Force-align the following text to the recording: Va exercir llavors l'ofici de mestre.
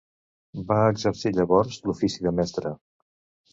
Va 0.71 0.77
exercir 0.93 1.33
llavors 1.37 1.79
l'ofici 1.85 2.27
de 2.29 2.35
mestre. 2.41 2.75